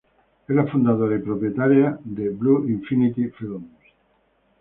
Es 0.47 0.55
la 0.55 0.65
fundadora 0.65 1.15
y 1.15 1.19
propietaria 1.19 1.99
de 2.03 2.29
Blue 2.29 2.67
Infinity 2.67 3.27
Films. 3.37 3.69